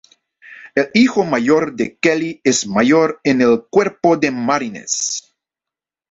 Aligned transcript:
El 0.73 0.89
hijo 0.95 1.23
mayor 1.25 1.75
de 1.75 1.95
Kelly 1.99 2.41
es 2.43 2.65
mayor 2.65 3.19
en 3.23 3.43
el 3.43 3.65
Cuerpo 3.69 4.17
de 4.17 4.31
Marines. 4.31 5.35